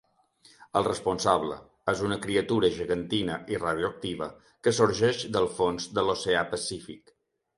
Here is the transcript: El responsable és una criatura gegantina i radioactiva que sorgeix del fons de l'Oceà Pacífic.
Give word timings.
El 0.79 0.85
responsable 0.85 1.57
és 1.93 1.99
una 2.07 2.17
criatura 2.23 2.71
gegantina 2.77 3.37
i 3.55 3.59
radioactiva 3.65 4.31
que 4.67 4.75
sorgeix 4.79 5.21
del 5.37 5.47
fons 5.59 5.87
de 5.99 6.07
l'Oceà 6.09 6.41
Pacífic. 6.55 7.17